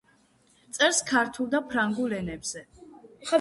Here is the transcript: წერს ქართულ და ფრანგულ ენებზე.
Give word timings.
წერს 0.77 1.01
ქართულ 1.11 1.51
და 1.51 1.61
ფრანგულ 1.75 2.17
ენებზე. 2.21 2.65